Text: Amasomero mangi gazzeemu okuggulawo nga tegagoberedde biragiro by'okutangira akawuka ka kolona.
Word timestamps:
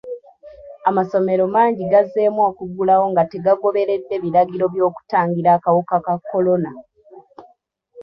Amasomero 0.89 1.43
mangi 1.55 1.83
gazzeemu 1.93 2.41
okuggulawo 2.49 3.05
nga 3.11 3.23
tegagoberedde 3.31 4.15
biragiro 4.23 4.65
by'okutangira 4.73 5.49
akawuka 5.57 5.97
ka 6.05 6.15
kolona. 6.29 6.71